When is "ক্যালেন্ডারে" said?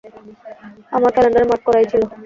1.15-1.49